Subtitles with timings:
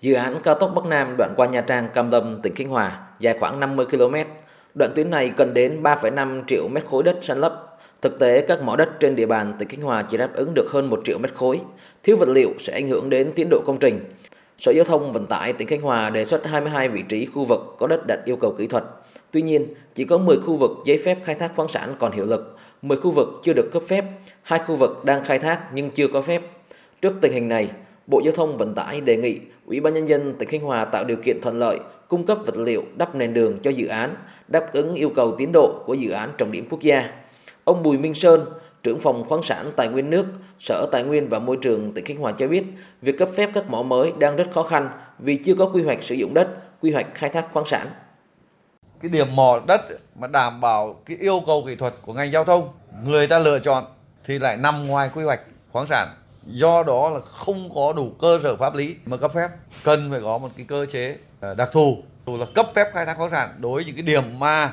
[0.00, 3.00] Dự án cao tốc Bắc Nam đoạn qua Nha Trang, Cam Lâm, tỉnh Khánh Hòa
[3.20, 4.14] dài khoảng 50 km.
[4.74, 7.78] Đoạn tuyến này cần đến 3,5 triệu mét khối đất san lấp.
[8.02, 10.66] Thực tế, các mỏ đất trên địa bàn tỉnh Khánh Hòa chỉ đáp ứng được
[10.70, 11.60] hơn 1 triệu mét khối.
[12.02, 14.00] Thiếu vật liệu sẽ ảnh hưởng đến tiến độ công trình.
[14.58, 17.60] Sở Giao thông Vận tải tỉnh Khánh Hòa đề xuất 22 vị trí khu vực
[17.78, 18.84] có đất đặt yêu cầu kỹ thuật.
[19.30, 22.26] Tuy nhiên, chỉ có 10 khu vực giấy phép khai thác khoáng sản còn hiệu
[22.26, 24.04] lực, 10 khu vực chưa được cấp phép,
[24.42, 26.42] hai khu vực đang khai thác nhưng chưa có phép.
[27.02, 27.70] Trước tình hình này,
[28.06, 31.04] Bộ Giao thông Vận tải đề nghị Ủy ban nhân dân tỉnh Khánh Hòa tạo
[31.04, 34.14] điều kiện thuận lợi cung cấp vật liệu đắp nền đường cho dự án,
[34.48, 37.10] đáp ứng yêu cầu tiến độ của dự án trọng điểm quốc gia.
[37.64, 38.44] Ông Bùi Minh Sơn,
[38.82, 40.26] trưởng phòng khoáng sản tài nguyên nước,
[40.58, 42.64] Sở Tài nguyên và Môi trường tỉnh Khánh Hòa cho biết,
[43.02, 44.88] việc cấp phép các mỏ mới đang rất khó khăn
[45.18, 46.48] vì chưa có quy hoạch sử dụng đất,
[46.80, 47.90] quy hoạch khai thác khoáng sản.
[49.00, 49.80] Cái điểm mỏ đất
[50.20, 52.68] mà đảm bảo cái yêu cầu kỹ thuật của ngành giao thông,
[53.04, 53.84] người ta lựa chọn
[54.24, 55.40] thì lại nằm ngoài quy hoạch
[55.72, 56.08] khoáng sản.
[56.46, 59.48] Do đó là không có đủ cơ sở pháp lý mà cấp phép.
[59.84, 61.96] Cần phải có một cái cơ chế à, đặc thù,
[62.26, 64.72] dù là cấp phép khai thác khoáng sản đối với những cái điểm mà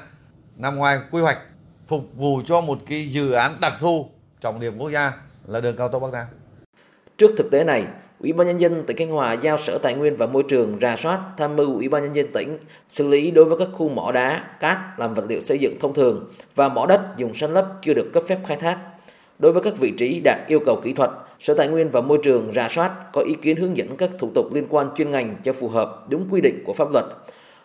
[0.57, 1.39] nằm ngoài quy hoạch
[1.87, 4.09] phục vụ cho một cái dự án đặc thù
[4.41, 5.11] trọng điểm quốc gia
[5.45, 6.25] là đường cao tốc Bắc Nam.
[7.17, 7.85] Trước thực tế này,
[8.19, 10.95] Ủy ban nhân dân tỉnh Khánh Hòa giao Sở Tài nguyên và Môi trường rà
[10.95, 12.57] soát tham mưu Ủy ban nhân dân tỉnh
[12.89, 15.93] xử lý đối với các khu mỏ đá, cát làm vật liệu xây dựng thông
[15.93, 18.79] thường và mỏ đất dùng san lấp chưa được cấp phép khai thác.
[19.39, 22.17] Đối với các vị trí đạt yêu cầu kỹ thuật, Sở Tài nguyên và Môi
[22.23, 25.35] trường ra soát có ý kiến hướng dẫn các thủ tục liên quan chuyên ngành
[25.43, 27.05] cho phù hợp đúng quy định của pháp luật.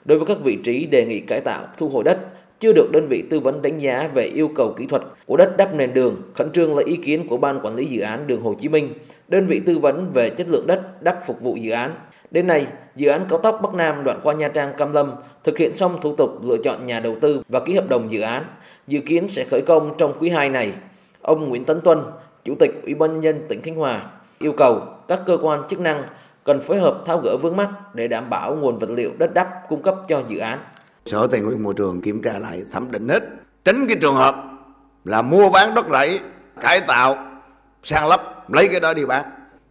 [0.04, 2.18] Đối với các vị trí đề nghị cải tạo, thu hồi đất,
[2.60, 5.56] chưa được đơn vị tư vấn đánh giá về yêu cầu kỹ thuật của đất
[5.56, 8.42] đắp nền đường, khẩn trương lấy ý kiến của Ban Quản lý Dự án Đường
[8.42, 8.94] Hồ Chí Minh,
[9.28, 11.94] đơn vị tư vấn về chất lượng đất đắp phục vụ dự án.
[12.30, 12.66] Đến nay,
[12.96, 15.12] dự án cao tốc Bắc Nam đoạn qua Nha Trang Cam Lâm
[15.44, 18.20] thực hiện xong thủ tục lựa chọn nhà đầu tư và ký hợp đồng dự
[18.20, 18.44] án,
[18.86, 20.72] dự kiến sẽ khởi công trong quý 2 này.
[21.22, 22.02] Ông Nguyễn Tấn Tuân,
[22.44, 24.02] Chủ tịch Ủy ban nhân dân tỉnh Khánh Hòa
[24.38, 26.02] yêu cầu các cơ quan chức năng
[26.44, 29.48] cần phối hợp tháo gỡ vướng mắc để đảm bảo nguồn vật liệu đất đắp
[29.68, 30.58] cung cấp cho dự án.
[31.06, 33.22] Sở Tài nguyên Môi trường kiểm tra lại thẩm định hết,
[33.64, 34.34] tránh cái trường hợp
[35.04, 36.20] là mua bán đất rẫy,
[36.60, 37.16] cải tạo,
[37.82, 39.24] sang lấp, lấy cái đó đi bán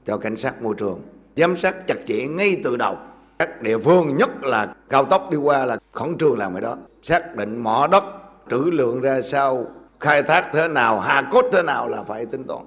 [0.05, 1.01] cho cảnh sát môi trường.
[1.35, 2.95] Giám sát chặt chẽ ngay từ đầu.
[3.39, 6.75] Các địa phương nhất là cao tốc đi qua là khẩn trương làm cái đó.
[7.03, 8.03] Xác định mỏ đất
[8.49, 9.65] trữ lượng ra sao
[9.99, 12.65] khai thác thế nào hà cốt thế nào là phải tính toán.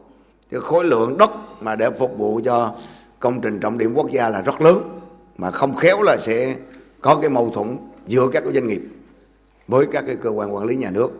[0.51, 1.31] Chứ khối lượng đất
[1.61, 2.75] mà để phục vụ cho
[3.19, 5.01] công trình trọng điểm quốc gia là rất lớn,
[5.37, 6.57] mà không khéo là sẽ
[7.01, 7.77] có cái mâu thuẫn
[8.07, 8.83] giữa các doanh nghiệp
[9.69, 11.11] với các cái cơ quan quản lý nhà nước.